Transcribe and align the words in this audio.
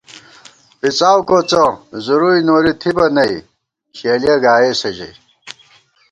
پِڅاؤ 0.79 1.19
کوڅہ 1.27 1.65
زُروئی 2.05 2.41
نوری 2.47 2.73
تھِبہ 2.81 3.05
نئ 3.15 3.33
شلِیہ 3.97 4.35
گائیسہ 4.43 4.89
ژَئی 4.97 5.13